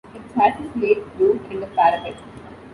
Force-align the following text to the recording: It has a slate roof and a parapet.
It 0.15 0.21
has 0.31 0.59
a 0.59 0.73
slate 0.73 1.03
roof 1.19 1.43
and 1.51 1.63
a 1.63 1.67
parapet. 1.67 2.15